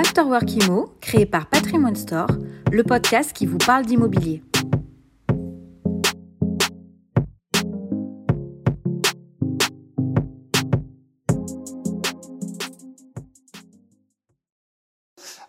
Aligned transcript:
Afterwork 0.00 0.50
Imo, 0.54 0.94
créé 1.02 1.26
par 1.26 1.46
Patrimoine 1.46 1.94
Store, 1.94 2.30
le 2.72 2.82
podcast 2.82 3.34
qui 3.34 3.44
vous 3.44 3.58
parle 3.58 3.84
d'immobilier. 3.84 4.42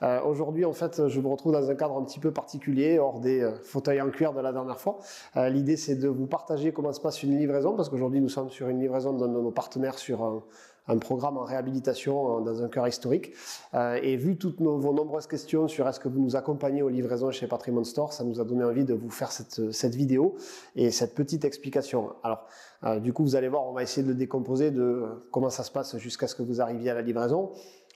Euh, 0.03 0.19
Aujourd'hui, 0.23 0.65
en 0.65 0.73
fait, 0.73 1.07
je 1.07 1.21
me 1.21 1.27
retrouve 1.27 1.53
dans 1.53 1.69
un 1.69 1.75
cadre 1.75 1.97
un 1.97 2.03
petit 2.03 2.19
peu 2.19 2.31
particulier, 2.31 2.99
hors 2.99 3.21
des 3.21 3.41
euh, 3.41 3.53
fauteuils 3.63 4.01
en 4.01 4.09
cuir 4.09 4.33
de 4.33 4.41
la 4.41 4.51
dernière 4.51 4.81
fois. 4.81 4.99
Euh, 5.37 5.47
L'idée, 5.47 5.77
c'est 5.77 5.95
de 5.95 6.09
vous 6.09 6.27
partager 6.27 6.73
comment 6.73 6.91
se 6.91 6.99
passe 6.99 7.23
une 7.23 7.37
livraison, 7.37 7.77
parce 7.77 7.87
qu'aujourd'hui, 7.87 8.19
nous 8.19 8.27
sommes 8.27 8.49
sur 8.49 8.67
une 8.67 8.81
livraison 8.81 9.13
d'un 9.13 9.29
de 9.29 9.39
nos 9.39 9.51
partenaires 9.51 9.97
sur 9.97 10.23
un, 10.23 10.43
un 10.91 10.97
programme 10.97 11.37
en 11.37 11.43
réhabilitation 11.43 12.39
euh, 12.39 12.41
dans 12.41 12.63
un 12.63 12.67
cœur 12.67 12.87
historique. 12.87 13.33
Euh, 13.73 13.99
et 14.01 14.17
vu 14.17 14.37
toutes 14.37 14.59
vos 14.59 14.93
nombreuses 14.93 15.27
questions 15.27 15.67
sur 15.67 15.87
est-ce 15.87 15.99
que 15.99 16.07
vous 16.07 16.19
nous 16.19 16.35
accompagnez 16.35 16.81
aux 16.81 16.89
livraisons 16.89 17.31
chez 17.31 17.47
Patrimoine 17.47 17.85
Store, 17.85 18.13
ça 18.13 18.23
nous 18.23 18.39
a 18.39 18.43
donné 18.43 18.63
envie 18.63 18.83
de 18.83 18.93
vous 18.93 19.09
faire 19.09 19.31
cette, 19.31 19.71
cette 19.71 19.95
vidéo 19.95 20.35
et 20.75 20.91
cette 20.91 21.15
petite 21.15 21.45
explication. 21.45 22.13
Alors, 22.23 22.45
euh, 22.83 22.99
du 22.99 23.13
coup, 23.13 23.23
vous 23.23 23.35
allez 23.35 23.47
voir, 23.47 23.65
on 23.65 23.73
va 23.73 23.83
essayer 23.83 24.05
de 24.05 24.13
décomposer 24.13 24.71
de 24.71 25.03
comment 25.31 25.49
ça 25.49 25.63
se 25.63 25.71
passe 25.71 25.97
jusqu'à 25.97 26.27
ce 26.27 26.35
que 26.35 26.43
vous 26.43 26.61
arriviez 26.61 26.91
à 26.91 26.93
la 26.93 27.01
livraison 27.01 27.51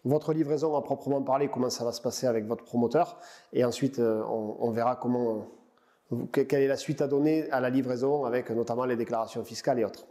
votre 0.07 0.34
livraison 0.34 0.76
à 0.77 0.84
proprement 0.84 1.23
parler, 1.23 1.48
comment 1.48 1.71
ça 1.71 1.84
va 1.84 1.91
se 1.91 1.99
passer 1.99 2.27
avec 2.27 2.46
votre 2.46 2.63
promoteur, 2.63 3.18
et 3.54 3.66
ensuite 3.66 3.98
on, 3.98 4.55
on, 4.59 4.70
verra 4.70 4.98
comment, 4.98 5.48
quelle 6.32 6.62
est 6.62 6.68
la 6.68 6.77
suite 6.77 7.02
à 7.02 7.07
donner 7.07 7.49
à 7.49 7.59
la 7.59 7.71
livraison 7.71 8.23
avec 8.23 8.52
notamment 8.52 8.85
les 8.85 8.98
déclarations 8.98 9.43
fiscales 9.43 9.80
et 9.80 9.84
autres. 9.84 10.05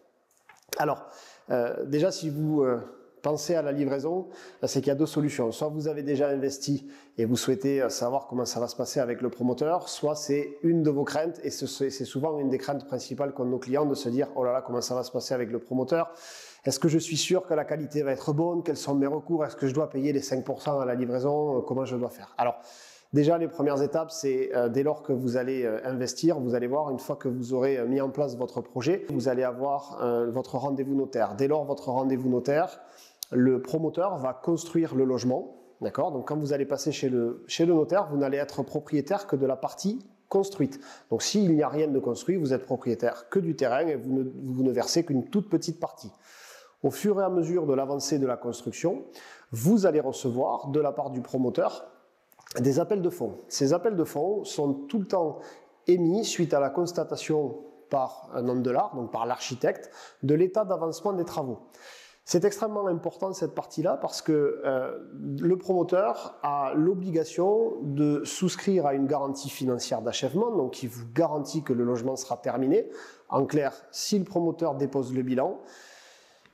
Alors, 0.78 1.06
euh, 1.50 1.84
déjà 1.84 2.10
si 2.10 2.30
vous 2.30 2.62
euh, 2.62 2.80
pensez 3.22 3.54
à 3.54 3.62
la 3.62 3.72
livraison, 3.72 4.28
c'est 4.62 4.80
qu'il 4.80 4.88
y 4.88 4.90
a 4.90 4.94
deux 4.94 5.06
solutions. 5.06 5.50
Soit 5.50 5.68
vous 5.68 5.88
avez 5.88 6.02
déjà 6.02 6.28
investi 6.28 6.86
et 7.18 7.24
vous 7.24 7.36
souhaitez 7.36 7.82
euh, 7.82 7.88
savoir 7.88 8.26
comment 8.26 8.44
ça 8.44 8.60
va 8.60 8.68
se 8.68 8.76
passer 8.76 9.00
avec 9.00 9.22
le 9.22 9.30
promoteur, 9.30 9.88
soit 9.88 10.14
c'est 10.14 10.58
une 10.62 10.82
de 10.82 10.90
vos 10.90 11.04
craintes, 11.04 11.40
et 11.42 11.50
c'est 11.50 12.04
souvent 12.04 12.38
une 12.38 12.50
des 12.50 12.58
craintes 12.58 12.86
principales 12.86 13.32
qu'ont 13.32 13.46
nos 13.46 13.58
clients 13.58 13.86
de 13.86 13.94
se 13.94 14.08
dire, 14.08 14.28
oh 14.36 14.44
là 14.44 14.52
là, 14.52 14.62
comment 14.62 14.82
ça 14.82 14.94
va 14.94 15.02
se 15.02 15.10
passer 15.10 15.34
avec 15.34 15.50
le 15.50 15.58
promoteur? 15.58 16.12
Est-ce 16.64 16.78
que 16.78 16.88
je 16.88 16.98
suis 16.98 17.16
sûr 17.16 17.46
que 17.46 17.54
la 17.54 17.64
qualité 17.64 18.02
va 18.02 18.12
être 18.12 18.32
bonne? 18.32 18.62
Quels 18.62 18.76
sont 18.76 18.94
mes 18.94 19.06
recours? 19.06 19.44
Est-ce 19.44 19.56
que 19.56 19.66
je 19.66 19.74
dois 19.74 19.90
payer 19.90 20.12
les 20.12 20.22
5% 20.22 20.80
à 20.80 20.84
la 20.84 20.94
livraison? 20.94 21.60
Comment 21.62 21.84
je 21.84 21.96
dois 21.96 22.10
faire? 22.10 22.34
Alors, 22.38 22.60
déjà, 23.14 23.38
les 23.38 23.48
premières 23.48 23.80
étapes, 23.80 24.10
c'est 24.10 24.54
euh, 24.54 24.68
dès 24.68 24.82
lors 24.82 25.02
que 25.02 25.12
vous 25.12 25.38
allez 25.38 25.64
euh, 25.64 25.80
investir, 25.84 26.38
vous 26.38 26.54
allez 26.54 26.66
voir, 26.66 26.90
une 26.90 26.98
fois 26.98 27.16
que 27.16 27.28
vous 27.28 27.54
aurez 27.54 27.78
euh, 27.78 27.86
mis 27.86 28.00
en 28.00 28.10
place 28.10 28.36
votre 28.36 28.60
projet, 28.60 29.06
vous 29.08 29.28
allez 29.28 29.42
avoir 29.42 29.98
votre 30.30 30.56
rendez-vous 30.56 30.94
notaire. 30.94 31.34
Dès 31.36 31.48
lors, 31.48 31.64
votre 31.64 31.88
rendez-vous 31.88 32.28
notaire, 32.28 32.80
le 33.30 33.62
promoteur 33.62 34.18
va 34.18 34.34
construire 34.34 34.94
le 34.94 35.04
logement. 35.04 35.56
D'accord? 35.80 36.12
Donc, 36.12 36.28
quand 36.28 36.36
vous 36.36 36.52
allez 36.52 36.66
passer 36.66 36.92
chez 36.92 37.08
le, 37.08 37.42
chez 37.46 37.64
le 37.64 37.72
notaire, 37.74 38.08
vous 38.10 38.18
n'allez 38.18 38.38
être 38.38 38.62
propriétaire 38.62 39.26
que 39.26 39.36
de 39.36 39.46
la 39.46 39.56
partie 39.56 40.04
construite. 40.28 40.80
Donc, 41.10 41.22
s'il 41.22 41.54
n'y 41.54 41.62
a 41.62 41.68
rien 41.68 41.88
de 41.88 41.98
construit, 41.98 42.36
vous 42.36 42.52
êtes 42.52 42.64
propriétaire 42.64 43.28
que 43.30 43.38
du 43.38 43.56
terrain 43.56 43.86
et 43.86 43.96
vous 43.96 44.12
ne, 44.12 44.24
vous 44.42 44.62
ne 44.62 44.70
versez 44.70 45.04
qu'une 45.04 45.28
toute 45.30 45.48
petite 45.48 45.80
partie 45.80 46.10
au 46.84 46.90
fur 46.90 47.18
et 47.18 47.24
à 47.24 47.30
mesure 47.30 47.66
de 47.66 47.72
l'avancée 47.72 48.18
de 48.18 48.26
la 48.26 48.36
construction, 48.36 49.06
vous 49.50 49.86
allez 49.86 50.00
recevoir 50.00 50.68
de 50.68 50.78
la 50.80 50.92
part 50.92 51.10
du 51.10 51.22
promoteur 51.22 51.86
des 52.60 52.80
appels 52.80 53.02
de 53.02 53.10
fonds. 53.10 53.38
Ces 53.48 53.72
appels 53.72 53.96
de 53.96 54.04
fonds 54.04 54.44
sont 54.44 54.72
tout 54.72 54.98
le 54.98 55.06
temps 55.06 55.38
émis 55.86 56.24
suite 56.24 56.54
à 56.54 56.60
la 56.60 56.70
constatation 56.70 57.58
par 57.90 58.30
un 58.34 58.48
homme 58.48 58.62
de 58.62 58.70
l'art, 58.70 58.94
donc 58.94 59.10
par 59.12 59.26
l'architecte, 59.26 59.90
de 60.22 60.34
l'état 60.34 60.64
d'avancement 60.64 61.12
des 61.12 61.24
travaux. 61.24 61.58
C'est 62.26 62.46
extrêmement 62.46 62.86
important 62.86 63.34
cette 63.34 63.54
partie-là 63.54 63.98
parce 63.98 64.22
que 64.22 64.62
euh, 64.64 64.98
le 65.38 65.58
promoteur 65.58 66.38
a 66.42 66.72
l'obligation 66.74 67.74
de 67.82 68.24
souscrire 68.24 68.86
à 68.86 68.94
une 68.94 69.06
garantie 69.06 69.50
financière 69.50 70.00
d'achèvement, 70.00 70.50
donc 70.50 70.72
qui 70.72 70.86
vous 70.86 71.04
garantit 71.14 71.62
que 71.62 71.74
le 71.74 71.84
logement 71.84 72.16
sera 72.16 72.38
terminé. 72.38 72.88
En 73.28 73.44
clair, 73.44 73.74
si 73.90 74.18
le 74.18 74.24
promoteur 74.24 74.74
dépose 74.74 75.12
le 75.12 75.22
bilan, 75.22 75.60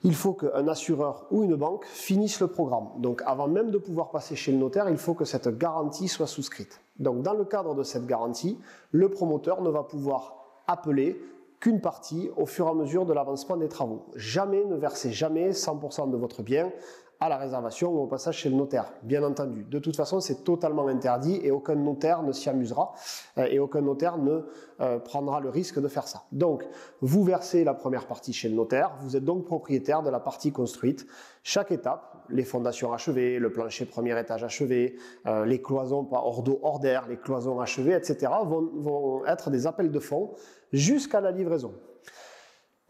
il 0.03 0.15
faut 0.15 0.33
qu'un 0.33 0.69
assureur 0.69 1.27
ou 1.31 1.43
une 1.43 1.57
banque 1.57 1.85
finisse 1.87 2.41
le 2.41 2.47
programme. 2.47 2.89
Donc 2.99 3.23
avant 3.27 3.49
même 3.49 3.71
de 3.71 3.79
pouvoir 3.79 4.11
passer 4.11 4.37
chez 4.37 4.53
le 4.53 4.59
notaire, 4.59 4.89
il 4.89 4.97
faut 4.97 5.15
que 5.15 5.25
cette 5.25 5.49
garantie 5.59 6.09
soit 6.09 6.27
souscrite. 6.27 6.81
Donc 6.99 7.23
dans 7.23 7.35
le 7.35 7.45
cadre 7.45 7.75
de 7.75 7.83
cette 7.83 8.07
garantie, 8.07 8.59
le 8.93 9.09
promoteur 9.09 9.63
ne 9.63 9.71
va 9.71 9.83
pouvoir 9.83 10.37
appeler 10.67 11.21
qu'une 11.61 11.81
partie 11.81 12.31
au 12.37 12.47
fur 12.47 12.67
et 12.67 12.71
à 12.71 12.75
mesure 12.75 13.05
de 13.05 13.13
l'avancement 13.13 13.57
des 13.57 13.69
travaux. 13.69 14.07
Jamais 14.15 14.65
ne 14.65 14.77
versez 14.77 15.13
jamais 15.13 15.51
100% 15.51 16.11
de 16.11 16.17
votre 16.17 16.43
bien 16.43 16.73
à 17.21 17.29
la 17.29 17.37
réservation 17.37 17.93
ou 17.93 17.99
au 17.99 18.07
passage 18.07 18.39
chez 18.39 18.49
le 18.49 18.57
notaire, 18.57 18.93
bien 19.03 19.23
entendu. 19.23 19.65
De 19.65 19.79
toute 19.79 19.95
façon, 19.95 20.21
c'est 20.21 20.43
totalement 20.43 20.89
interdit 20.89 21.39
et 21.43 21.51
aucun 21.51 21.75
notaire 21.75 22.23
ne 22.23 22.33
s'y 22.33 22.49
amusera 22.49 22.95
euh, 23.37 23.47
et 23.51 23.59
aucun 23.59 23.83
notaire 23.83 24.17
ne 24.17 24.41
euh, 24.81 24.99
prendra 24.99 25.39
le 25.39 25.51
risque 25.51 25.79
de 25.79 25.87
faire 25.87 26.09
ça. 26.09 26.25
Donc, 26.33 26.67
vous 27.03 27.23
versez 27.23 27.63
la 27.63 27.75
première 27.75 28.07
partie 28.07 28.33
chez 28.33 28.49
le 28.49 28.55
notaire, 28.55 28.97
vous 29.01 29.17
êtes 29.17 29.25
donc 29.25 29.45
propriétaire 29.45 30.03
de 30.03 30.09
la 30.09 30.19
partie 30.19 30.51
construite. 30.51 31.07
Chaque 31.43 31.73
étape, 31.73 32.25
les 32.31 32.45
fondations 32.45 32.93
achevées, 32.93 33.39
le 33.39 33.53
plancher 33.53 33.85
premier 33.85 34.19
étage 34.19 34.43
achevé, 34.43 34.97
euh, 35.27 35.45
les 35.45 35.61
cloisons 35.61 36.05
pas 36.05 36.23
hors 36.25 36.43
d'eau, 36.43 36.59
hors 36.63 36.79
d'air, 36.79 37.07
les 37.07 37.19
cloisons 37.19 37.61
achevées, 37.61 37.95
etc., 37.95 38.33
vont, 38.47 38.71
vont 38.77 39.27
être 39.27 39.51
des 39.51 39.67
appels 39.67 39.91
de 39.91 40.01
fonds 40.01 40.33
jusqu'à 40.73 41.21
la 41.21 41.33
livraison. 41.33 41.75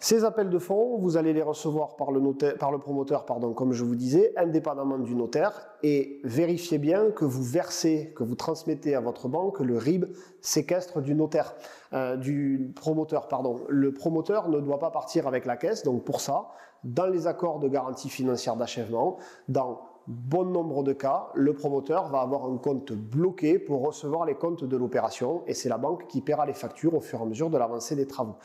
Ces 0.03 0.25
appels 0.25 0.49
de 0.49 0.59
fonds, 0.59 0.97
vous 0.97 1.19
allez 1.19 1.34
les 1.34 1.43
recevoir 1.43 1.94
par 1.97 2.11
le, 2.11 2.21
notaire, 2.21 2.56
par 2.56 2.72
le 2.72 2.78
promoteur, 2.78 3.27
pardon, 3.27 3.53
comme 3.53 3.75
je 3.75 3.84
vous 3.84 3.94
disais, 3.94 4.33
indépendamment 4.34 4.97
du 4.97 5.15
notaire, 5.15 5.69
et 5.83 6.21
vérifiez 6.25 6.78
bien 6.78 7.11
que 7.11 7.27
vous 7.27 7.43
versez, 7.43 8.15
que 8.16 8.25
vous 8.25 8.34
transmettez 8.34 8.94
à 8.94 9.00
votre 9.00 9.28
banque 9.28 9.61
le 9.61 9.77
RIB 9.77 10.06
séquestre 10.41 11.03
du 11.03 11.15
notaire, 11.15 11.55
euh, 11.93 12.16
du 12.16 12.72
promoteur, 12.77 13.28
pardon. 13.28 13.61
Le 13.69 13.93
promoteur 13.93 14.49
ne 14.49 14.59
doit 14.61 14.78
pas 14.78 14.91
partir 14.91 15.27
avec 15.27 15.44
la 15.44 15.59
caisse, 15.59 15.83
donc 15.83 16.03
pour 16.03 16.22
ça, 16.22 16.49
dans 16.82 17.06
les 17.06 17.27
accords 17.27 17.59
de 17.59 17.69
garantie 17.69 18.09
financière 18.09 18.56
d'achèvement, 18.56 19.19
dans 19.49 19.82
bon 20.06 20.44
nombre 20.44 20.83
de 20.83 20.93
cas, 20.93 21.28
le 21.34 21.53
promoteur 21.55 22.09
va 22.09 22.21
avoir 22.21 22.47
un 22.47 22.56
compte 22.56 22.93
bloqué 22.93 23.59
pour 23.59 23.87
recevoir 23.87 24.25
les 24.25 24.34
comptes 24.34 24.65
de 24.65 24.77
l'opération 24.77 25.43
et 25.47 25.55
c'est 25.55 25.69
la 25.69 25.78
banque 25.78 26.06
qui 26.09 26.21
paiera 26.21 26.47
les 26.47 26.55
factures 26.55 26.94
au 26.94 27.00
fur 27.00 27.21
et 27.21 27.22
à 27.22 27.27
mesure 27.27 27.50
de 27.50 27.59
l'avancée 27.59 27.97
des 27.97 28.06
travaux. 28.06 28.37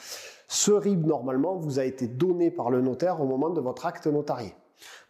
Ce 0.48 0.72
RIB, 0.72 1.06
normalement, 1.06 1.56
vous 1.56 1.80
a 1.80 1.86
été 1.86 2.08
donné 2.08 2.52
par 2.52 2.70
le 2.70 2.82
notaire 2.82 3.22
au 3.22 3.26
moment 3.26 3.50
de 3.50 3.62
votre 3.62 3.86
acte 3.86 4.08
notarié. 4.08 4.54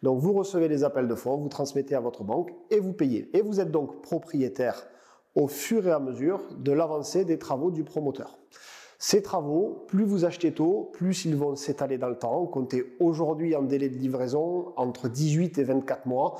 Donc 0.02 0.20
vous 0.20 0.32
recevez 0.32 0.68
les 0.68 0.84
appels 0.84 1.08
de 1.08 1.14
fonds, 1.14 1.36
vous 1.36 1.48
transmettez 1.48 1.94
à 1.94 2.00
votre 2.00 2.24
banque 2.24 2.52
et 2.70 2.80
vous 2.80 2.92
payez. 2.92 3.36
Et 3.36 3.42
vous 3.42 3.60
êtes 3.60 3.70
donc 3.70 4.02
propriétaire 4.02 4.86
au 5.34 5.48
fur 5.48 5.86
et 5.86 5.92
à 5.92 5.98
mesure 5.98 6.40
de 6.56 6.72
l'avancée 6.72 7.24
des 7.24 7.38
travaux 7.38 7.70
du 7.70 7.84
promoteur. 7.84 8.38
Ces 8.98 9.22
travaux, 9.22 9.84
plus 9.88 10.04
vous 10.04 10.24
achetez 10.24 10.52
tôt, 10.52 10.90
plus 10.94 11.24
ils 11.26 11.36
vont 11.36 11.54
s'étaler 11.54 11.98
dans 11.98 12.08
le 12.08 12.18
temps. 12.18 12.46
Comptez 12.46 12.96
aujourd'hui 12.98 13.54
en 13.54 13.62
délai 13.62 13.88
de 13.88 13.96
livraison 13.96 14.72
entre 14.76 15.08
18 15.08 15.58
et 15.58 15.64
24 15.64 16.06
mois. 16.06 16.36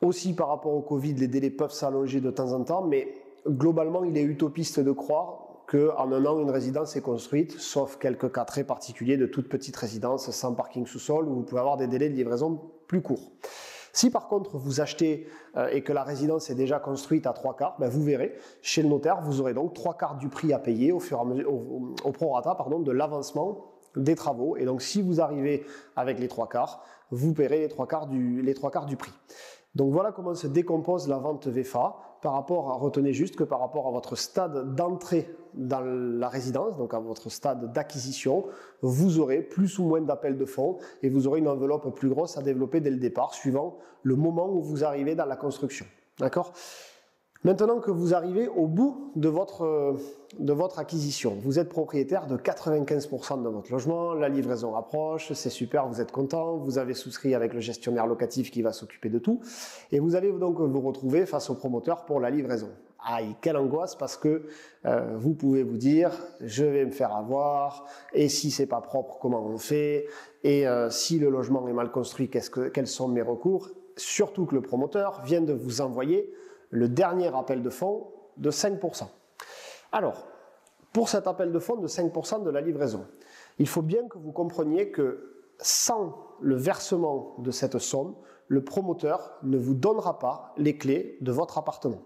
Aussi 0.00 0.34
par 0.34 0.48
rapport 0.48 0.72
au 0.72 0.80
Covid, 0.80 1.14
les 1.14 1.26
délais 1.26 1.50
peuvent 1.50 1.72
s'allonger 1.72 2.20
de 2.20 2.30
temps 2.30 2.52
en 2.52 2.62
temps, 2.62 2.84
mais 2.84 3.12
globalement, 3.48 4.04
il 4.04 4.16
est 4.16 4.22
utopiste 4.22 4.78
de 4.78 4.92
croire 4.92 5.64
qu'en 5.66 6.12
un 6.12 6.24
an, 6.24 6.40
une 6.40 6.50
résidence 6.50 6.96
est 6.96 7.02
construite, 7.02 7.58
sauf 7.58 7.98
quelques 7.98 8.32
cas 8.32 8.44
très 8.44 8.64
particuliers 8.64 9.16
de 9.16 9.26
toutes 9.26 9.48
petites 9.48 9.76
résidences 9.76 10.30
sans 10.30 10.54
parking 10.54 10.86
sous-sol, 10.86 11.28
où 11.28 11.34
vous 11.34 11.42
pouvez 11.42 11.60
avoir 11.60 11.76
des 11.76 11.88
délais 11.88 12.08
de 12.08 12.14
livraison 12.14 12.60
plus 12.86 13.02
courts. 13.02 13.32
Si 13.92 14.10
par 14.10 14.28
contre 14.28 14.56
vous 14.56 14.80
achetez 14.80 15.26
euh, 15.56 15.68
et 15.72 15.82
que 15.82 15.92
la 15.92 16.02
résidence 16.02 16.50
est 16.50 16.54
déjà 16.54 16.78
construite 16.78 17.26
à 17.26 17.32
trois 17.32 17.56
quarts, 17.56 17.76
ben 17.78 17.88
vous 17.88 18.02
verrez, 18.02 18.36
chez 18.62 18.82
le 18.82 18.88
notaire, 18.88 19.20
vous 19.20 19.40
aurez 19.40 19.54
donc 19.54 19.74
trois 19.74 19.94
quarts 19.96 20.16
du 20.16 20.28
prix 20.28 20.52
à 20.52 20.58
payer 20.58 20.92
au, 20.92 21.00
fur 21.00 21.18
et 21.18 21.20
à 21.20 21.24
mesure, 21.24 21.52
au, 21.52 22.12
prorata 22.12 22.54
pardon, 22.54 22.78
de 22.78 22.92
l'avancement 22.92 23.72
des 23.96 24.14
travaux. 24.14 24.56
Et 24.56 24.64
donc 24.64 24.82
si 24.82 25.02
vous 25.02 25.20
arrivez 25.20 25.64
avec 25.96 26.18
les 26.18 26.28
trois 26.28 26.48
quarts, 26.48 26.84
vous 27.10 27.32
paierez 27.32 27.62
les 27.62 27.68
trois 27.68 27.86
quarts 27.86 28.86
du 28.86 28.96
prix. 28.96 29.12
Donc 29.74 29.92
voilà 29.92 30.12
comment 30.12 30.34
se 30.34 30.46
décompose 30.46 31.08
la 31.08 31.18
vente 31.18 31.46
VFA 31.46 31.96
par 32.20 32.32
rapport 32.32 32.70
à, 32.70 32.74
retenez 32.74 33.12
juste 33.12 33.36
que 33.36 33.44
par 33.44 33.60
rapport 33.60 33.86
à 33.86 33.90
votre 33.90 34.16
stade 34.16 34.74
d'entrée 34.74 35.34
dans 35.54 35.80
la 35.80 36.28
résidence, 36.28 36.76
donc 36.76 36.94
à 36.94 36.98
votre 36.98 37.30
stade 37.30 37.72
d'acquisition, 37.72 38.46
vous 38.82 39.18
aurez 39.18 39.42
plus 39.42 39.78
ou 39.78 39.84
moins 39.84 40.00
d'appels 40.00 40.36
de 40.36 40.44
fonds 40.44 40.78
et 41.02 41.08
vous 41.08 41.26
aurez 41.26 41.38
une 41.38 41.48
enveloppe 41.48 41.94
plus 41.94 42.08
grosse 42.08 42.36
à 42.36 42.42
développer 42.42 42.80
dès 42.80 42.90
le 42.90 42.98
départ, 42.98 43.34
suivant 43.34 43.78
le 44.02 44.16
moment 44.16 44.48
où 44.50 44.62
vous 44.62 44.84
arrivez 44.84 45.14
dans 45.14 45.26
la 45.26 45.36
construction. 45.36 45.86
D'accord? 46.18 46.52
Maintenant 47.44 47.78
que 47.78 47.92
vous 47.92 48.14
arrivez 48.14 48.48
au 48.48 48.66
bout 48.66 49.12
de 49.14 49.28
votre, 49.28 50.78
acquisition, 50.78 51.38
vous 51.40 51.60
êtes 51.60 51.68
propriétaire 51.68 52.26
de 52.26 52.36
95% 52.36 53.44
de 53.44 53.48
votre 53.48 53.70
logement, 53.70 54.12
la 54.14 54.28
livraison 54.28 54.74
approche, 54.74 55.32
c'est 55.32 55.48
super, 55.48 55.86
vous 55.86 56.00
êtes 56.00 56.10
content, 56.10 56.56
vous 56.56 56.78
avez 56.78 56.94
souscrit 56.94 57.36
avec 57.36 57.54
le 57.54 57.60
gestionnaire 57.60 58.08
locatif 58.08 58.50
qui 58.50 58.60
va 58.60 58.72
s'occuper 58.72 59.08
de 59.08 59.20
tout, 59.20 59.40
et 59.92 60.00
vous 60.00 60.16
allez 60.16 60.32
donc 60.32 60.60
vous 60.60 60.80
retrouver 60.80 61.26
face 61.26 61.48
au 61.48 61.54
promoteur 61.54 62.06
pour 62.06 62.18
la 62.18 62.30
livraison. 62.30 62.70
Aïe, 63.06 63.36
quelle 63.40 63.56
angoisse 63.56 63.94
parce 63.94 64.16
que 64.16 64.42
euh, 64.84 65.16
vous 65.16 65.34
pouvez 65.34 65.62
vous 65.62 65.76
dire, 65.76 66.10
je 66.40 66.64
vais 66.64 66.84
me 66.84 66.90
faire 66.90 67.14
avoir, 67.14 67.86
et 68.12 68.28
si 68.28 68.50
c'est 68.50 68.66
pas 68.66 68.80
propre, 68.80 69.18
comment 69.20 69.46
on 69.46 69.58
fait, 69.58 70.06
et 70.42 70.66
euh, 70.66 70.90
si 70.90 71.20
le 71.20 71.30
logement 71.30 71.68
est 71.68 71.72
mal 71.72 71.92
construit, 71.92 72.28
que, 72.28 72.68
quels 72.68 72.88
sont 72.88 73.06
mes 73.06 73.22
recours? 73.22 73.70
Surtout 73.96 74.44
que 74.44 74.56
le 74.56 74.60
promoteur 74.60 75.22
vient 75.22 75.40
de 75.40 75.52
vous 75.52 75.80
envoyer 75.80 76.32
le 76.70 76.88
dernier 76.88 77.34
appel 77.34 77.62
de 77.62 77.70
fonds 77.70 78.12
de 78.36 78.50
5%. 78.50 79.06
Alors, 79.92 80.26
pour 80.92 81.08
cet 81.08 81.26
appel 81.26 81.52
de 81.52 81.58
fonds 81.58 81.76
de 81.76 81.88
5% 81.88 82.42
de 82.42 82.50
la 82.50 82.60
livraison, 82.60 83.06
il 83.58 83.68
faut 83.68 83.82
bien 83.82 84.06
que 84.08 84.18
vous 84.18 84.32
compreniez 84.32 84.90
que 84.90 85.34
sans 85.58 86.14
le 86.40 86.56
versement 86.56 87.34
de 87.38 87.50
cette 87.50 87.78
somme, 87.78 88.14
le 88.46 88.64
promoteur 88.64 89.38
ne 89.42 89.58
vous 89.58 89.74
donnera 89.74 90.18
pas 90.18 90.54
les 90.56 90.78
clés 90.78 91.18
de 91.20 91.32
votre 91.32 91.58
appartement. 91.58 92.02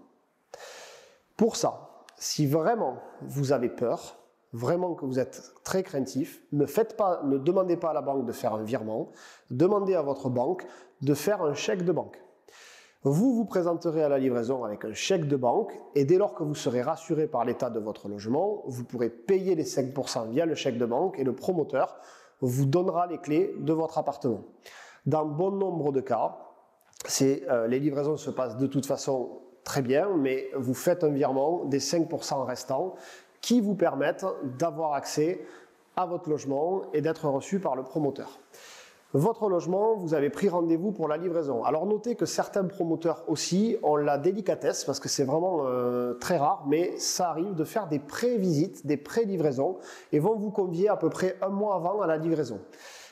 Pour 1.37 1.55
ça, 1.55 2.03
si 2.17 2.45
vraiment 2.45 2.97
vous 3.21 3.51
avez 3.51 3.69
peur, 3.69 4.17
vraiment 4.53 4.93
que 4.93 5.05
vous 5.05 5.19
êtes 5.19 5.53
très 5.63 5.83
craintif, 5.83 6.41
ne 6.51 6.65
ne 6.65 7.37
demandez 7.37 7.77
pas 7.77 7.89
à 7.89 7.93
la 7.93 8.01
banque 8.01 8.25
de 8.25 8.31
faire 8.31 8.53
un 8.53 8.63
virement, 8.63 9.09
demandez 9.49 9.95
à 9.95 10.01
votre 10.01 10.29
banque 10.29 10.65
de 11.01 11.13
faire 11.13 11.41
un 11.41 11.53
chèque 11.53 11.83
de 11.83 11.91
banque. 11.91 12.22
Vous 13.05 13.35
vous 13.35 13.43
présenterez 13.43 14.01
à 14.01 14.07
la 14.07 14.17
livraison 14.17 14.63
avec 14.63 14.85
un 14.85 14.93
chèque 14.93 15.27
de 15.27 15.35
banque 15.35 15.77
et 15.93 16.05
dès 16.05 16.17
lors 16.17 16.33
que 16.33 16.43
vous 16.43 16.55
serez 16.55 16.81
rassuré 16.81 17.27
par 17.27 17.43
l'état 17.43 17.69
de 17.69 17.79
votre 17.79 18.07
logement, 18.07 18.63
vous 18.65 18.85
pourrez 18.85 19.09
payer 19.09 19.55
les 19.55 19.65
5% 19.65 20.29
via 20.29 20.45
le 20.45 20.55
chèque 20.55 20.77
de 20.77 20.85
banque 20.85 21.19
et 21.19 21.25
le 21.25 21.35
promoteur 21.35 21.97
vous 22.39 22.65
donnera 22.65 23.07
les 23.07 23.17
clés 23.17 23.53
de 23.59 23.73
votre 23.73 23.97
appartement. 23.97 24.45
Dans 25.05 25.25
bon 25.25 25.51
nombre 25.51 25.91
de 25.91 25.99
cas, 25.99 26.37
euh, 27.21 27.67
les 27.67 27.79
livraisons 27.79 28.15
se 28.15 28.29
passent 28.29 28.55
de 28.55 28.67
toute 28.67 28.85
façon 28.85 29.41
très 29.65 29.81
bien, 29.81 30.07
mais 30.15 30.49
vous 30.55 30.73
faites 30.73 31.03
un 31.03 31.09
virement 31.09 31.65
des 31.65 31.79
5% 31.79 32.45
restants 32.45 32.95
qui 33.41 33.59
vous 33.59 33.75
permettent 33.75 34.25
d'avoir 34.57 34.93
accès 34.93 35.45
à 35.97 36.05
votre 36.05 36.29
logement 36.29 36.83
et 36.93 37.01
d'être 37.01 37.27
reçu 37.27 37.59
par 37.59 37.75
le 37.75 37.83
promoteur. 37.83 38.39
Votre 39.15 39.47
logement, 39.47 39.95
vous 39.95 40.15
avez 40.15 40.31
pris 40.31 40.49
rendez-vous 40.49 40.91
pour 40.91 41.07
la 41.07 41.17
livraison. 41.17 41.63
Alors 41.63 41.85
notez 41.85 42.15
que 42.15 42.25
certains 42.25 42.63
promoteurs 42.63 43.23
aussi 43.27 43.77
ont 43.83 43.95
la 43.95 44.17
délicatesse, 44.17 44.85
parce 44.85 44.99
que 44.99 45.07
c'est 45.07 45.23
vraiment 45.23 45.67
euh, 45.67 46.15
très 46.15 46.37
rare, 46.37 46.65
mais 46.67 46.97
ça 46.97 47.29
arrive 47.29 47.53
de 47.53 47.63
faire 47.63 47.87
des 47.87 47.99
pré-visites, 47.99 48.87
des 48.87 48.97
pré-livraisons, 48.97 49.77
et 50.11 50.17
vont 50.17 50.35
vous 50.35 50.49
convier 50.49 50.89
à 50.89 50.97
peu 50.97 51.09
près 51.09 51.37
un 51.43 51.49
mois 51.49 51.75
avant 51.75 52.01
à 52.01 52.07
la 52.07 52.17
livraison. 52.17 52.59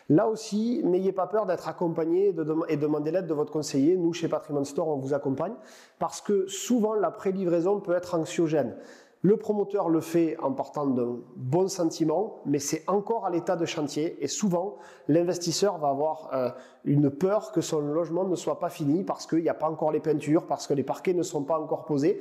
Là 0.09 0.27
aussi, 0.27 0.81
n'ayez 0.83 1.11
pas 1.11 1.27
peur 1.27 1.45
d'être 1.45 1.67
accompagné 1.67 2.33
et 2.67 2.77
demander 2.77 3.11
l'aide 3.11 3.27
de 3.27 3.33
votre 3.35 3.53
conseiller. 3.53 3.95
Nous, 3.95 4.11
chez 4.11 4.27
Patrimoine 4.27 4.65
Store, 4.65 4.87
on 4.87 4.97
vous 4.97 5.13
accompagne, 5.13 5.53
parce 5.99 6.19
que 6.19 6.47
souvent, 6.47 6.95
la 6.95 7.11
pré-livraison 7.11 7.79
peut 7.79 7.93
être 7.93 8.15
anxiogène. 8.15 8.75
Le 9.23 9.37
promoteur 9.37 9.89
le 9.89 10.01
fait 10.01 10.35
en 10.39 10.51
partant 10.51 10.87
d'un 10.87 11.19
bon 11.35 11.67
sentiment, 11.67 12.41
mais 12.45 12.57
c'est 12.57 12.83
encore 12.87 13.25
à 13.27 13.29
l'état 13.29 13.55
de 13.55 13.65
chantier 13.65 14.17
et 14.23 14.27
souvent 14.27 14.77
l'investisseur 15.07 15.77
va 15.77 15.89
avoir 15.89 16.29
euh, 16.33 16.49
une 16.85 17.11
peur 17.11 17.51
que 17.51 17.61
son 17.61 17.81
logement 17.81 18.23
ne 18.23 18.35
soit 18.35 18.59
pas 18.59 18.69
fini 18.69 19.03
parce 19.03 19.27
qu'il 19.27 19.43
n'y 19.43 19.49
a 19.49 19.53
pas 19.53 19.69
encore 19.69 19.91
les 19.91 19.99
peintures, 19.99 20.47
parce 20.47 20.65
que 20.65 20.73
les 20.73 20.83
parquets 20.83 21.13
ne 21.13 21.21
sont 21.21 21.43
pas 21.43 21.59
encore 21.59 21.85
posés. 21.85 22.19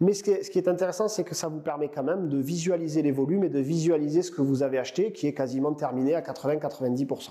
Mais 0.00 0.14
ce 0.14 0.22
qui 0.22 0.30
est, 0.30 0.42
ce 0.42 0.50
qui 0.50 0.58
est 0.58 0.68
intéressant, 0.68 1.08
c'est 1.08 1.24
que 1.24 1.34
ça 1.34 1.48
vous 1.48 1.60
permet 1.60 1.88
quand 1.88 2.04
même 2.04 2.28
de 2.28 2.38
visualiser 2.38 3.02
les 3.02 3.12
volumes 3.12 3.44
et 3.44 3.48
de 3.50 3.58
visualiser 3.58 4.22
ce 4.22 4.30
que 4.30 4.40
vous 4.40 4.62
avez 4.62 4.78
acheté, 4.78 5.12
qui 5.12 5.26
est 5.26 5.34
quasiment 5.34 5.74
terminé 5.74 6.14
à 6.14 6.22
80-90%. 6.22 7.30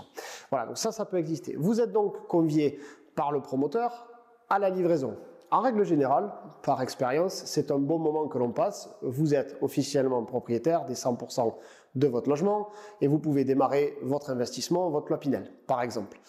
Voilà, 0.52 0.68
donc 0.68 0.78
ça, 0.78 0.92
ça 0.92 1.06
peut 1.06 1.18
exister. 1.18 1.56
Vous 1.58 1.82
êtes 1.82 1.92
donc 1.92 2.28
convié 2.28 2.78
par 3.16 3.32
le 3.32 3.42
promoteur 3.42 4.10
à 4.50 4.60
la 4.60 4.70
livraison. 4.70 5.16
En 5.50 5.62
règle 5.62 5.86
générale, 5.86 6.34
par 6.62 6.82
expérience, 6.82 7.44
c'est 7.46 7.72
un 7.72 7.78
bon 7.78 8.00
moment 8.00 8.28
que 8.28 8.38
l'on 8.38 8.52
passe. 8.52 8.90
Vous 9.02 9.34
êtes 9.34 9.58
officiellement 9.62 10.24
propriétaire 10.24 10.84
des 10.84 10.94
100% 10.94 11.54
de 11.96 12.08
votre 12.08 12.30
logement 12.30 12.68
et 13.00 13.08
vous 13.08 13.18
pouvez 13.18 13.46
démarrer 13.46 13.98
votre 14.02 14.30
investissement, 14.30 14.90
votre 14.90 15.08
loi 15.08 15.20
Pinel, 15.20 15.50
par 15.66 15.82
exemple. 15.82 16.20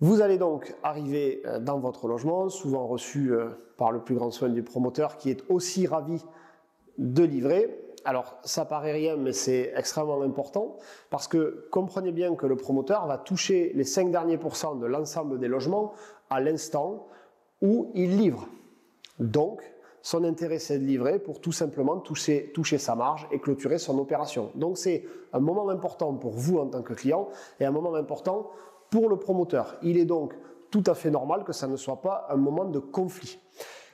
Vous 0.00 0.20
allez 0.20 0.38
donc 0.38 0.74
arriver 0.82 1.42
euh, 1.46 1.60
dans 1.60 1.78
votre 1.78 2.08
logement, 2.08 2.48
souvent 2.48 2.88
reçu 2.88 3.32
euh, 3.32 3.50
par 3.76 3.92
le 3.92 4.00
plus 4.00 4.16
grand 4.16 4.32
soin 4.32 4.48
du 4.48 4.64
promoteur 4.64 5.16
qui 5.16 5.30
est 5.30 5.44
aussi 5.48 5.86
ravi 5.86 6.24
de 6.98 7.22
livrer. 7.22 7.78
Alors, 8.04 8.36
ça 8.42 8.64
paraît 8.64 8.92
rien, 8.92 9.16
mais 9.16 9.32
c'est 9.32 9.72
extrêmement 9.76 10.20
important 10.22 10.76
parce 11.10 11.28
que 11.28 11.68
comprenez 11.70 12.10
bien 12.10 12.34
que 12.34 12.46
le 12.46 12.56
promoteur 12.56 13.06
va 13.06 13.18
toucher 13.18 13.70
les 13.76 13.84
5 13.84 14.10
derniers 14.10 14.38
pourcents 14.38 14.74
de 14.74 14.86
l'ensemble 14.86 15.38
des 15.38 15.46
logements 15.46 15.92
à 16.28 16.40
l'instant 16.40 17.06
où 17.62 17.90
il 17.94 18.18
livre. 18.18 18.48
Donc, 19.18 19.62
son 20.02 20.24
intérêt, 20.24 20.58
c'est 20.58 20.80
de 20.80 20.84
livrer 20.84 21.20
pour 21.20 21.40
tout 21.40 21.52
simplement 21.52 21.98
toucher, 21.98 22.50
toucher, 22.52 22.76
sa 22.78 22.96
marge 22.96 23.28
et 23.30 23.38
clôturer 23.38 23.78
son 23.78 23.98
opération. 23.98 24.50
Donc, 24.56 24.76
c'est 24.76 25.04
un 25.32 25.38
moment 25.38 25.68
important 25.68 26.12
pour 26.14 26.32
vous 26.32 26.58
en 26.58 26.66
tant 26.66 26.82
que 26.82 26.92
client 26.92 27.28
et 27.60 27.64
un 27.64 27.70
moment 27.70 27.94
important 27.94 28.50
pour 28.90 29.08
le 29.08 29.16
promoteur. 29.16 29.76
Il 29.82 29.96
est 29.96 30.04
donc 30.04 30.34
tout 30.70 30.82
à 30.86 30.94
fait 30.94 31.10
normal 31.10 31.44
que 31.44 31.52
ça 31.52 31.68
ne 31.68 31.76
soit 31.76 32.00
pas 32.00 32.26
un 32.30 32.36
moment 32.36 32.64
de 32.64 32.80
conflit. 32.80 33.38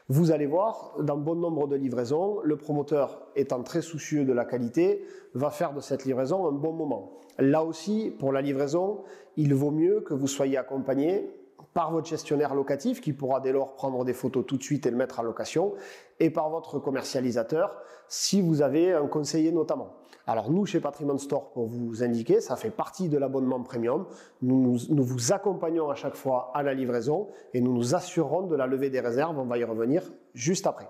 Vous 0.09 0.33
allez 0.33 0.47
voir, 0.47 0.95
dans 1.01 1.19
bon 1.19 1.35
nombre 1.35 1.69
de 1.69 1.77
livraisons, 1.77 2.41
le 2.43 2.57
promoteur, 2.57 3.21
étant 3.37 3.63
très 3.63 3.83
soucieux 3.83 4.25
de 4.25 4.33
la 4.33 4.47
qualité, 4.47 5.05
va 5.35 5.51
faire 5.51 5.75
de 5.75 5.81
cette 5.81 6.07
livraison 6.07 6.49
un 6.49 6.53
bon 6.53 6.73
moment. 6.73 7.13
Là 7.39 7.63
aussi, 7.63 8.11
pour 8.19 8.33
la 8.33 8.41
livraison, 8.41 9.03
il 9.37 9.55
vaut 9.55 9.71
mieux 9.71 10.01
que 10.01 10.15
vous 10.15 10.27
soyez 10.27 10.57
accompagné 10.57 11.31
par 11.75 11.93
votre 11.93 12.09
gestionnaire 12.09 12.55
locatif 12.55 13.01
qui 13.01 13.13
pourra 13.13 13.41
dès 13.41 13.53
lors 13.53 13.75
prendre 13.75 14.05
des 14.05 14.13
photos 14.13 14.45
tout 14.47 14.57
de 14.57 14.63
suite 14.63 14.87
et 14.87 14.91
le 14.91 14.97
mettre 14.97 15.21
en 15.21 15.23
location, 15.23 15.75
et 16.21 16.31
par 16.31 16.51
votre 16.51 16.79
commercialisateur 16.79 17.77
si 18.09 18.41
vous 18.41 18.63
avez 18.63 18.93
un 18.93 19.07
conseiller 19.07 19.53
notamment. 19.53 19.95
Alors 20.27 20.51
nous, 20.51 20.67
chez 20.67 20.81
Patrimoine 20.81 21.19
Store, 21.19 21.51
pour 21.53 21.67
vous 21.67 22.03
indiquer, 22.03 22.41
ça 22.41 22.57
fait 22.57 22.71
partie 22.71 23.09
de 23.09 23.17
l'abonnement 23.17 23.63
premium. 23.63 24.07
Nous, 24.43 24.77
vous 24.91 25.33
accompagnons 25.33 25.89
à 25.89 25.95
chaque 25.95 26.17
fois 26.17 26.51
à 26.55 26.63
la 26.63 26.75
livraison 26.75 27.29
et 27.55 27.61
nous 27.61 27.73
nous 27.73 27.95
assurerons 27.95 28.43
de 28.43 28.57
la 28.57 28.67
levée 28.67 28.91
des 28.91 29.01
réserves. 29.01 29.39
On 29.39 29.47
va 29.47 29.57
y 29.57 29.65
revenir 29.65 30.03
juste 30.35 30.67
après. 30.67 30.89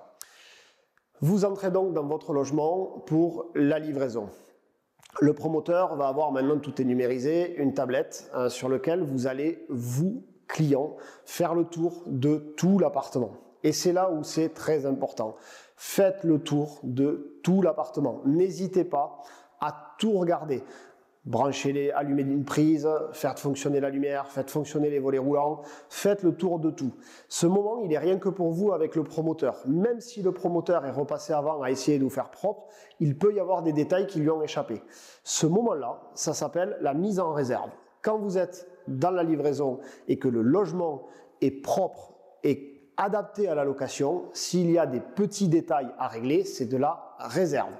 Vous 1.20 1.44
entrez 1.44 1.70
donc 1.70 1.92
dans 1.92 2.06
votre 2.06 2.32
logement 2.32 3.02
pour 3.06 3.46
la 3.54 3.78
livraison. 3.78 4.28
Le 5.20 5.32
promoteur 5.32 5.96
va 5.96 6.08
avoir 6.08 6.32
maintenant 6.32 6.58
tout 6.58 6.80
est 6.80 6.84
numérisé, 6.84 7.56
une 7.56 7.74
tablette 7.74 8.30
euh, 8.34 8.48
sur 8.48 8.68
laquelle 8.68 9.02
vous 9.02 9.26
allez 9.26 9.64
vous 9.68 10.24
client, 10.48 10.96
faire 11.24 11.54
le 11.54 11.64
tour 11.64 12.02
de 12.06 12.54
tout 12.56 12.78
l'appartement. 12.78 13.32
Et 13.62 13.72
c'est 13.72 13.92
là 13.92 14.10
où 14.10 14.22
c'est 14.22 14.50
très 14.50 14.86
important. 14.86 15.36
Faites 15.76 16.24
le 16.24 16.40
tour 16.40 16.80
de 16.82 17.38
tout 17.42 17.62
l'appartement. 17.62 18.20
N'hésitez 18.24 18.84
pas 18.84 19.18
à 19.60 19.94
tout 19.98 20.12
regarder. 20.12 20.62
Branchez-les, 21.24 21.90
allumez 21.90 22.22
une 22.22 22.44
prise, 22.44 22.88
faites 23.12 23.38
fonctionner 23.38 23.80
la 23.80 23.90
lumière, 23.90 24.30
faites 24.30 24.50
fonctionner 24.50 24.88
les 24.88 24.98
volets 24.98 25.18
roulants, 25.18 25.60
faites 25.90 26.22
le 26.22 26.34
tour 26.34 26.58
de 26.58 26.70
tout. 26.70 26.92
Ce 27.28 27.46
moment, 27.46 27.80
il 27.84 27.92
est 27.92 27.98
rien 27.98 28.18
que 28.18 28.30
pour 28.30 28.50
vous 28.50 28.72
avec 28.72 28.96
le 28.96 29.04
promoteur. 29.04 29.60
Même 29.66 30.00
si 30.00 30.22
le 30.22 30.32
promoteur 30.32 30.86
est 30.86 30.90
repassé 30.90 31.34
avant 31.34 31.60
à 31.60 31.70
essayer 31.70 31.98
de 31.98 32.04
vous 32.04 32.10
faire 32.10 32.30
propre, 32.30 32.68
il 32.98 33.18
peut 33.18 33.34
y 33.34 33.40
avoir 33.40 33.62
des 33.62 33.74
détails 33.74 34.06
qui 34.06 34.20
lui 34.20 34.30
ont 34.30 34.40
échappé. 34.40 34.80
Ce 35.22 35.46
moment-là, 35.46 36.00
ça 36.14 36.32
s'appelle 36.32 36.78
la 36.80 36.94
mise 36.94 37.20
en 37.20 37.34
réserve. 37.34 37.70
Quand 38.00 38.16
vous 38.16 38.38
êtes 38.38 38.66
dans 38.88 39.10
la 39.10 39.22
livraison 39.22 39.80
et 40.08 40.18
que 40.18 40.28
le 40.28 40.42
logement 40.42 41.06
est 41.40 41.50
propre 41.50 42.14
et 42.42 42.90
adapté 42.96 43.48
à 43.48 43.54
la 43.54 43.64
location, 43.64 44.24
s'il 44.32 44.70
y 44.70 44.78
a 44.78 44.86
des 44.86 45.00
petits 45.00 45.48
détails 45.48 45.88
à 45.98 46.08
régler, 46.08 46.44
c'est 46.44 46.66
de 46.66 46.76
la 46.76 47.16
réserve. 47.18 47.72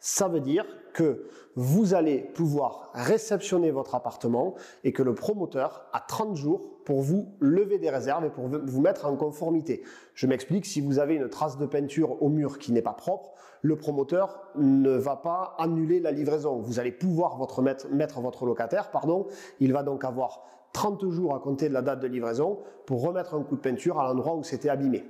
Ça 0.00 0.28
veut 0.28 0.40
dire 0.40 0.66
que 0.94 1.26
vous 1.56 1.94
allez 1.94 2.18
pouvoir 2.18 2.90
réceptionner 2.94 3.70
votre 3.70 3.94
appartement 3.94 4.54
et 4.82 4.92
que 4.92 5.02
le 5.02 5.14
promoteur 5.14 5.86
a 5.92 6.00
30 6.00 6.36
jours 6.36 6.70
pour 6.84 7.02
vous 7.02 7.34
lever 7.40 7.78
des 7.78 7.90
réserves 7.90 8.24
et 8.24 8.30
pour 8.30 8.48
vous 8.48 8.80
mettre 8.80 9.06
en 9.06 9.16
conformité. 9.16 9.82
Je 10.14 10.26
m'explique, 10.26 10.64
si 10.64 10.80
vous 10.80 10.98
avez 10.98 11.14
une 11.16 11.28
trace 11.28 11.58
de 11.58 11.66
peinture 11.66 12.22
au 12.22 12.28
mur 12.28 12.58
qui 12.58 12.72
n'est 12.72 12.82
pas 12.82 12.92
propre, 12.92 13.34
le 13.62 13.76
promoteur 13.76 14.40
ne 14.56 14.90
va 14.90 15.16
pas 15.16 15.54
annuler 15.58 16.00
la 16.00 16.12
livraison. 16.12 16.58
Vous 16.58 16.80
allez 16.80 16.92
pouvoir 16.92 17.36
votre 17.36 17.62
mettre, 17.62 18.20
votre 18.20 18.46
locataire, 18.46 18.90
pardon, 18.90 19.26
il 19.60 19.72
va 19.72 19.82
donc 19.82 20.04
avoir 20.04 20.44
30 20.72 21.08
jours 21.10 21.34
à 21.34 21.40
compter 21.40 21.68
de 21.68 21.74
la 21.74 21.82
date 21.82 22.00
de 22.00 22.08
livraison 22.08 22.58
pour 22.84 23.02
remettre 23.02 23.34
un 23.34 23.42
coup 23.42 23.56
de 23.56 23.60
peinture 23.60 23.98
à 23.98 24.04
l'endroit 24.08 24.34
où 24.34 24.42
c'était 24.42 24.68
abîmé. 24.68 25.04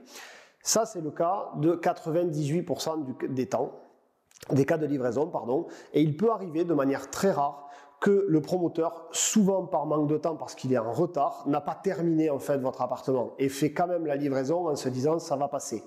Ça, 0.63 0.87
c'est 0.87 1.01
le 1.01 1.11
cas 1.11 1.51
de 1.57 1.75
98% 1.75 3.29
des 3.29 3.47
temps, 3.47 3.73
des 4.51 4.65
cas 4.65 4.79
de 4.79 4.87
livraison, 4.87 5.27
pardon, 5.29 5.67
et 5.93 6.03
il 6.03 6.17
peut 6.17 6.31
arriver 6.31 6.65
de 6.65 6.75
manière 6.75 7.11
très 7.11 7.31
rare 7.31 7.69
que 8.01 8.27
le 8.29 8.43
promoteur, 8.43 9.09
souvent 9.13 9.65
par 9.65 9.87
manque 9.87 10.09
de 10.09 10.19
temps 10.19 10.37
parce 10.37 10.55
qu'il 10.55 10.73
est 10.73 10.79
en 10.79 10.93
retard, 10.93 11.45
n'a 11.47 11.61
pas 11.61 11.75
terminé 11.75 12.29
en 12.29 12.39
fait 12.39 12.59
votre 12.59 12.83
appartement 12.83 13.33
et 13.39 13.49
fait 13.49 13.73
quand 13.73 13.87
même 13.87 14.05
la 14.05 14.17
livraison 14.17 14.69
en 14.69 14.77
se 14.77 14.89
disant 14.91 15.19
ça 15.19 15.37
va 15.37 15.49
passer. 15.49 15.83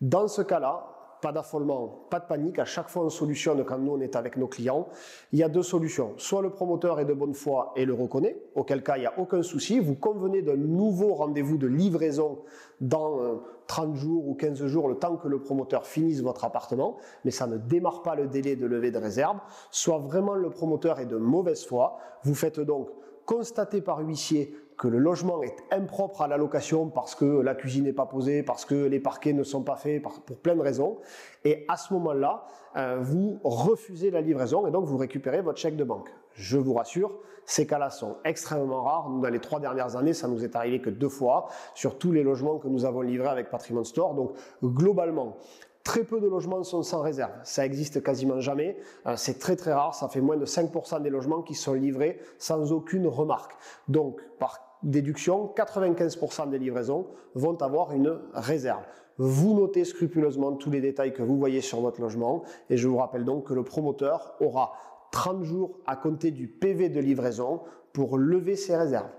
Dans 0.00 0.26
ce 0.26 0.42
cas-là, 0.42 0.99
pas 1.20 1.32
d'affolement, 1.32 2.06
pas 2.10 2.20
de 2.20 2.26
panique. 2.26 2.58
À 2.58 2.64
chaque 2.64 2.88
fois, 2.88 3.04
on 3.04 3.10
solutionne 3.10 3.64
quand 3.64 3.78
nous, 3.78 3.92
on 3.92 4.00
est 4.00 4.16
avec 4.16 4.36
nos 4.36 4.46
clients. 4.46 4.88
Il 5.32 5.38
y 5.38 5.42
a 5.42 5.48
deux 5.48 5.62
solutions. 5.62 6.14
Soit 6.16 6.42
le 6.42 6.50
promoteur 6.50 7.00
est 7.00 7.04
de 7.04 7.12
bonne 7.12 7.34
foi 7.34 7.72
et 7.76 7.84
le 7.84 7.94
reconnaît, 7.94 8.36
auquel 8.54 8.82
cas, 8.82 8.96
il 8.96 9.00
n'y 9.00 9.06
a 9.06 9.18
aucun 9.18 9.42
souci. 9.42 9.78
Vous 9.78 9.94
convenez 9.94 10.42
d'un 10.42 10.56
nouveau 10.56 11.14
rendez-vous 11.14 11.58
de 11.58 11.66
livraison 11.66 12.38
dans 12.80 13.40
30 13.66 13.92
euh, 13.92 13.94
jours 13.94 14.28
ou 14.28 14.34
15 14.34 14.66
jours, 14.66 14.88
le 14.88 14.96
temps 14.96 15.16
que 15.16 15.28
le 15.28 15.40
promoteur 15.40 15.86
finisse 15.86 16.22
votre 16.22 16.44
appartement, 16.44 16.96
mais 17.24 17.30
ça 17.30 17.46
ne 17.46 17.58
démarre 17.58 18.02
pas 18.02 18.14
le 18.14 18.26
délai 18.26 18.56
de 18.56 18.66
levée 18.66 18.90
de 18.90 18.98
réserve. 18.98 19.38
Soit 19.70 19.98
vraiment 19.98 20.34
le 20.34 20.50
promoteur 20.50 21.00
est 21.00 21.06
de 21.06 21.16
mauvaise 21.16 21.64
foi. 21.64 21.98
Vous 22.24 22.34
faites 22.34 22.60
donc 22.60 22.88
constater 23.26 23.80
par 23.80 24.00
huissier 24.00 24.54
que 24.80 24.88
le 24.88 24.98
logement 24.98 25.42
est 25.42 25.56
impropre 25.72 26.22
à 26.22 26.26
la 26.26 26.38
location 26.38 26.88
parce 26.88 27.14
que 27.14 27.26
la 27.26 27.54
cuisine 27.54 27.84
n'est 27.84 27.92
pas 27.92 28.06
posée, 28.06 28.42
parce 28.42 28.64
que 28.64 28.86
les 28.86 28.98
parquets 28.98 29.34
ne 29.34 29.42
sont 29.42 29.62
pas 29.62 29.76
faits, 29.76 30.02
pour 30.02 30.38
plein 30.38 30.56
de 30.56 30.62
raisons. 30.62 30.96
Et 31.44 31.66
à 31.68 31.76
ce 31.76 31.92
moment-là, 31.92 32.46
euh, 32.78 32.96
vous 32.98 33.38
refusez 33.44 34.10
la 34.10 34.22
livraison 34.22 34.66
et 34.66 34.70
donc 34.70 34.86
vous 34.86 34.96
récupérez 34.96 35.42
votre 35.42 35.58
chèque 35.58 35.76
de 35.76 35.84
banque. 35.84 36.08
Je 36.32 36.56
vous 36.56 36.72
rassure, 36.72 37.12
ces 37.44 37.66
cas-là 37.66 37.90
sont 37.90 38.16
extrêmement 38.24 38.82
rares. 38.82 39.10
Dans 39.10 39.28
les 39.28 39.40
trois 39.40 39.60
dernières 39.60 39.96
années, 39.96 40.14
ça 40.14 40.28
nous 40.28 40.44
est 40.44 40.56
arrivé 40.56 40.80
que 40.80 40.88
deux 40.88 41.10
fois 41.10 41.48
sur 41.74 41.98
tous 41.98 42.12
les 42.12 42.22
logements 42.22 42.56
que 42.56 42.68
nous 42.68 42.86
avons 42.86 43.02
livrés 43.02 43.28
avec 43.28 43.50
Patrimoine 43.50 43.84
Store. 43.84 44.14
Donc 44.14 44.32
globalement, 44.64 45.36
Très 45.82 46.04
peu 46.04 46.20
de 46.20 46.26
logements 46.26 46.62
sont 46.62 46.82
sans 46.82 47.00
réserve. 47.00 47.32
Ça 47.42 47.64
existe 47.64 48.02
quasiment 48.02 48.38
jamais. 48.38 48.76
Euh, 49.06 49.16
c'est 49.16 49.38
très 49.38 49.56
très 49.56 49.72
rare. 49.72 49.94
Ça 49.94 50.10
fait 50.10 50.20
moins 50.20 50.36
de 50.36 50.44
5% 50.44 51.00
des 51.00 51.08
logements 51.08 51.40
qui 51.40 51.54
sont 51.54 51.72
livrés 51.72 52.20
sans 52.38 52.70
aucune 52.70 53.06
remarque. 53.06 53.52
Donc, 53.88 54.20
par 54.38 54.69
déduction, 54.82 55.52
95% 55.56 56.50
des 56.50 56.58
livraisons 56.58 57.06
vont 57.34 57.60
avoir 57.62 57.92
une 57.92 58.18
réserve. 58.32 58.82
Vous 59.18 59.54
notez 59.54 59.84
scrupuleusement 59.84 60.52
tous 60.52 60.70
les 60.70 60.80
détails 60.80 61.12
que 61.12 61.22
vous 61.22 61.36
voyez 61.36 61.60
sur 61.60 61.80
votre 61.80 62.00
logement 62.00 62.42
et 62.70 62.76
je 62.76 62.88
vous 62.88 62.96
rappelle 62.96 63.24
donc 63.24 63.48
que 63.48 63.54
le 63.54 63.62
promoteur 63.62 64.34
aura 64.40 64.72
30 65.12 65.42
jours 65.42 65.78
à 65.86 65.96
compter 65.96 66.30
du 66.30 66.48
PV 66.48 66.88
de 66.88 67.00
livraison 67.00 67.60
pour 67.92 68.16
lever 68.16 68.56
ses 68.56 68.76
réserves. 68.76 69.10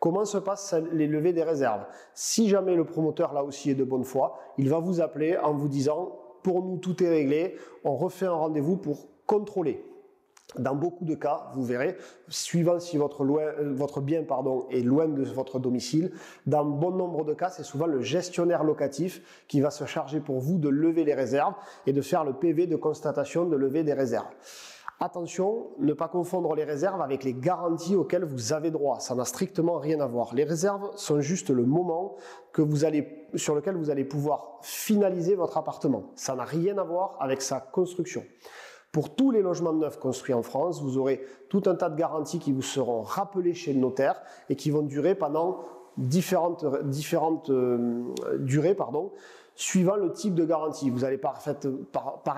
Comment 0.00 0.24
se 0.24 0.38
passent 0.38 0.74
les 0.92 1.06
levées 1.06 1.32
des 1.32 1.42
réserves? 1.42 1.86
Si 2.14 2.48
jamais 2.48 2.76
le 2.76 2.84
promoteur 2.84 3.32
là 3.32 3.42
aussi 3.42 3.70
est 3.70 3.74
de 3.74 3.84
bonne 3.84 4.04
foi, 4.04 4.38
il 4.58 4.68
va 4.68 4.78
vous 4.78 5.00
appeler 5.00 5.36
en 5.38 5.54
vous 5.54 5.68
disant 5.68 6.18
pour 6.42 6.62
nous 6.62 6.76
tout 6.76 7.02
est 7.02 7.08
réglé, 7.08 7.56
on 7.84 7.96
refait 7.96 8.26
un 8.26 8.32
rendez-vous 8.32 8.76
pour 8.76 9.08
contrôler. 9.26 9.84
Dans 10.56 10.74
beaucoup 10.74 11.04
de 11.04 11.14
cas, 11.14 11.50
vous 11.54 11.62
verrez, 11.62 11.98
suivant 12.28 12.80
si 12.80 12.96
votre, 12.96 13.22
euh, 13.22 14.00
bien 14.00 14.24
est 14.70 14.80
loin 14.80 15.06
de 15.06 15.22
votre 15.22 15.58
domicile, 15.58 16.10
dans 16.46 16.64
bon 16.64 16.90
nombre 16.90 17.22
de 17.24 17.34
cas, 17.34 17.50
c'est 17.50 17.62
souvent 17.62 17.86
le 17.86 18.00
gestionnaire 18.00 18.64
locatif 18.64 19.44
qui 19.46 19.60
va 19.60 19.70
se 19.70 19.84
charger 19.84 20.20
pour 20.20 20.40
vous 20.40 20.56
de 20.56 20.70
lever 20.70 21.04
les 21.04 21.12
réserves 21.12 21.52
et 21.86 21.92
de 21.92 22.00
faire 22.00 22.24
le 22.24 22.32
PV 22.32 22.66
de 22.66 22.76
constatation 22.76 23.44
de 23.44 23.56
lever 23.56 23.84
des 23.84 23.92
réserves. 23.92 24.26
Attention, 25.00 25.68
ne 25.78 25.92
pas 25.92 26.08
confondre 26.08 26.54
les 26.54 26.64
réserves 26.64 27.02
avec 27.02 27.24
les 27.24 27.34
garanties 27.34 27.94
auxquelles 27.94 28.24
vous 28.24 28.52
avez 28.54 28.70
droit. 28.70 28.98
Ça 29.00 29.14
n'a 29.14 29.26
strictement 29.26 29.78
rien 29.78 30.00
à 30.00 30.06
voir. 30.06 30.34
Les 30.34 30.44
réserves 30.44 30.90
sont 30.96 31.20
juste 31.20 31.50
le 31.50 31.64
moment 31.64 32.16
sur 33.34 33.54
lequel 33.54 33.76
vous 33.76 33.90
allez 33.90 34.04
pouvoir 34.04 34.58
finaliser 34.62 35.36
votre 35.36 35.56
appartement. 35.56 36.10
Ça 36.16 36.34
n'a 36.34 36.44
rien 36.44 36.78
à 36.78 36.82
voir 36.82 37.16
avec 37.20 37.42
sa 37.42 37.60
construction. 37.60 38.24
Pour 38.92 39.14
tous 39.14 39.30
les 39.30 39.42
logements 39.42 39.72
neufs 39.72 39.98
construits 39.98 40.34
en 40.34 40.42
France, 40.42 40.80
vous 40.82 40.96
aurez 40.96 41.20
tout 41.48 41.62
un 41.66 41.74
tas 41.74 41.90
de 41.90 41.96
garanties 41.96 42.38
qui 42.38 42.52
vous 42.52 42.62
seront 42.62 43.02
rappelées 43.02 43.54
chez 43.54 43.72
le 43.72 43.80
notaire 43.80 44.20
et 44.48 44.56
qui 44.56 44.70
vont 44.70 44.82
durer 44.82 45.14
pendant 45.14 45.64
différentes, 45.98 46.64
euh, 46.64 48.38
durées, 48.38 48.74
suivant 49.58 49.96
le 49.96 50.12
type 50.12 50.34
de 50.34 50.44
garantie. 50.44 50.88
Vous 50.88 51.04
allez 51.04 51.18
par, 51.18 51.40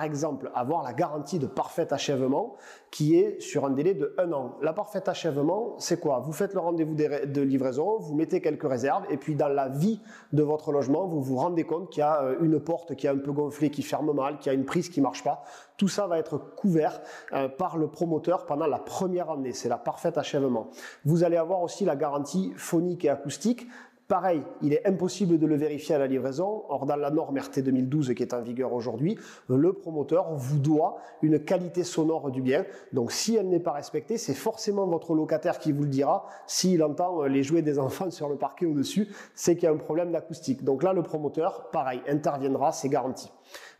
exemple 0.01 0.49
avoir 0.55 0.81
la 0.81 0.91
garantie 0.91 1.37
de 1.37 1.45
parfait 1.45 1.93
achèvement 1.93 2.55
qui 2.89 3.15
est 3.15 3.39
sur 3.39 3.63
un 3.63 3.69
délai 3.69 3.93
de 3.93 4.15
un 4.17 4.33
an. 4.33 4.57
La 4.63 4.73
parfait 4.73 5.07
achèvement, 5.07 5.75
c'est 5.77 5.99
quoi? 5.99 6.19
Vous 6.19 6.33
faites 6.33 6.55
le 6.55 6.59
rendez-vous 6.59 6.95
de 6.95 7.41
livraison, 7.41 7.99
vous 7.99 8.15
mettez 8.15 8.41
quelques 8.41 8.67
réserves 8.67 9.05
et 9.11 9.17
puis 9.17 9.35
dans 9.35 9.49
la 9.49 9.69
vie 9.69 10.01
de 10.33 10.41
votre 10.41 10.71
logement, 10.71 11.05
vous 11.05 11.21
vous 11.21 11.37
rendez 11.37 11.63
compte 11.63 11.91
qu'il 11.91 11.99
y 11.99 12.03
a 12.03 12.23
euh, 12.23 12.37
une 12.41 12.59
porte 12.59 12.95
qui 12.95 13.05
est 13.05 13.11
un 13.11 13.17
peu 13.17 13.31
gonflée, 13.31 13.69
qui 13.69 13.83
ferme 13.83 14.11
mal, 14.13 14.39
qu'il 14.39 14.51
y 14.51 14.55
a 14.55 14.57
une 14.57 14.65
prise 14.65 14.89
qui 14.89 14.99
marche 14.99 15.23
pas. 15.23 15.43
Tout 15.77 15.87
ça 15.87 16.07
va 16.07 16.17
être 16.17 16.39
couvert 16.39 17.01
euh, 17.33 17.47
par 17.47 17.77
le 17.77 17.87
promoteur 17.87 18.47
pendant 18.47 18.65
la 18.65 18.79
première 18.79 19.29
année. 19.29 19.53
C'est 19.53 19.69
la 19.69 19.77
parfaite 19.77 20.17
achèvement. 20.17 20.71
Vous 21.05 21.23
allez 21.23 21.37
avoir 21.37 21.61
aussi 21.61 21.85
la 21.85 21.95
garantie 21.95 22.51
phonique 22.55 23.05
et 23.05 23.09
acoustique 23.09 23.67
Pareil, 24.11 24.43
il 24.61 24.73
est 24.73 24.85
impossible 24.85 25.39
de 25.39 25.45
le 25.47 25.55
vérifier 25.55 25.95
à 25.95 25.97
la 25.97 26.05
livraison. 26.05 26.65
Or, 26.67 26.85
dans 26.85 26.97
la 26.97 27.11
norme 27.11 27.37
RT 27.37 27.59
2012 27.59 28.13
qui 28.13 28.23
est 28.23 28.33
en 28.33 28.41
vigueur 28.41 28.73
aujourd'hui, 28.73 29.17
le 29.47 29.71
promoteur 29.71 30.33
vous 30.33 30.59
doit 30.59 30.97
une 31.21 31.39
qualité 31.39 31.85
sonore 31.85 32.29
du 32.29 32.41
bien. 32.41 32.65
Donc, 32.91 33.13
si 33.13 33.37
elle 33.37 33.47
n'est 33.47 33.61
pas 33.61 33.71
respectée, 33.71 34.17
c'est 34.17 34.33
forcément 34.33 34.85
votre 34.85 35.15
locataire 35.15 35.59
qui 35.59 35.71
vous 35.71 35.83
le 35.83 35.87
dira. 35.87 36.25
S'il 36.45 36.83
entend 36.83 37.23
les 37.23 37.41
jouets 37.41 37.61
des 37.61 37.79
enfants 37.79 38.11
sur 38.11 38.27
le 38.27 38.35
parquet 38.35 38.65
au-dessus, 38.65 39.07
c'est 39.33 39.55
qu'il 39.55 39.63
y 39.63 39.67
a 39.67 39.71
un 39.71 39.77
problème 39.77 40.11
d'acoustique. 40.11 40.65
Donc 40.65 40.83
là, 40.83 40.91
le 40.91 41.03
promoteur, 41.03 41.69
pareil, 41.71 42.01
interviendra, 42.05 42.73
c'est 42.73 42.89
garanti. 42.89 43.31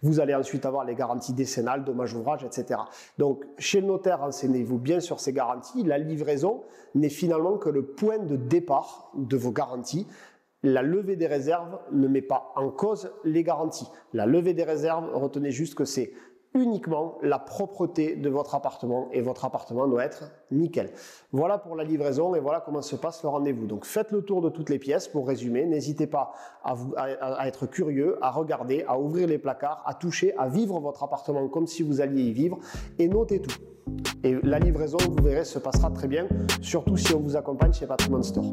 Vous 0.02 0.20
allez 0.20 0.34
ensuite 0.34 0.66
avoir 0.66 0.86
les 0.86 0.96
garanties 0.96 1.34
décennales, 1.34 1.84
dommages 1.84 2.14
ouvrages, 2.14 2.44
etc. 2.44 2.80
Donc, 3.18 3.46
chez 3.58 3.82
le 3.82 3.88
notaire, 3.88 4.20
renseignez-vous 4.22 4.80
bien 4.80 5.00
sur 5.00 5.20
ces 5.20 5.32
garanties. 5.32 5.84
La 5.84 5.98
livraison 5.98 6.64
n'est 6.96 7.10
finalement 7.10 7.58
que 7.58 7.70
le 7.70 7.86
point 7.86 8.18
de 8.18 8.36
départ 8.36 9.12
de 9.14 9.38
vos 9.38 9.52
garanties. 9.52 10.08
La 10.64 10.84
levée 10.84 11.16
des 11.16 11.28
réserves 11.28 11.80
ne 11.92 12.08
met 12.08 12.22
pas 12.22 12.54
en 12.56 12.70
cause 12.70 13.12
les 13.24 13.44
garanties. 13.44 13.88
La 14.14 14.26
levée 14.26 14.54
des 14.54 14.64
réserves, 14.64 15.10
retenez 15.14 15.52
juste 15.52 15.76
que 15.76 15.86
c'est 15.86 16.14
uniquement 16.54 17.18
la 17.22 17.40
propreté 17.40 18.16
de 18.16 18.30
votre 18.30 18.56
appartement 18.56 19.08
et 19.12 19.22
votre 19.22 19.46
appartement 19.46 19.88
doit 19.88 20.04
être 20.04 20.32
nickel. 20.52 20.92
Voilà 21.32 21.58
pour 21.58 21.76
la 21.76 21.84
livraison 21.84 22.36
et 22.36 22.40
voilà 22.40 22.62
comment 22.62 22.82
se 22.82 22.96
passe 22.96 23.24
le 23.24 23.30
rendez-vous. 23.30 23.68
Donc 23.68 23.86
faites 23.86 24.12
le 24.12 24.22
tour 24.22 24.42
de 24.42 24.50
toutes 24.50 24.70
les 24.70 24.80
pièces 24.80 25.08
pour 25.08 25.28
résumer. 25.28 25.66
N'hésitez 25.66 26.08
pas 26.08 26.34
à, 26.64 27.48
être 27.48 27.68
curieux, 27.68 28.18
à 28.22 28.32
regarder, 28.32 28.84
à 28.88 29.00
ouvrir 29.00 29.28
les 29.28 29.38
placards, 29.38 29.82
à 29.86 29.94
toucher, 29.94 30.36
à 30.38 30.50
vivre 30.50 30.80
votre 30.80 31.04
appartement 31.04 31.48
comme 31.48 31.68
si 31.68 31.84
vous 31.84 32.02
alliez 32.02 32.24
y 32.24 32.34
vivre 32.34 32.60
et 33.00 33.08
notez 33.08 33.42
tout. 33.42 33.58
Et 34.24 34.36
la 34.44 34.60
livraison, 34.60 34.98
vous 35.10 35.24
verrez, 35.24 35.46
se 35.46 35.58
passera 35.58 35.90
très 35.90 36.08
bien, 36.08 36.28
surtout 36.62 36.98
si 36.98 37.16
on 37.16 37.20
vous 37.20 37.36
accompagne 37.36 37.74
chez 37.74 37.88
Patrimoine 37.88 38.24
Store. 38.24 38.46